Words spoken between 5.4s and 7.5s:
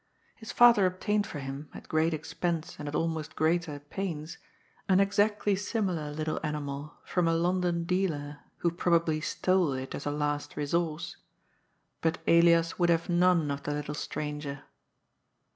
similar little animal from a